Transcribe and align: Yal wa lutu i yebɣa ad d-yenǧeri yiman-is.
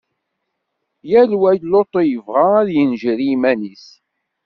Yal 1.11 1.31
wa 1.41 1.51
lutu 1.71 1.99
i 2.03 2.09
yebɣa 2.11 2.45
ad 2.59 2.65
d-yenǧeri 2.67 3.25
yiman-is. 3.29 3.85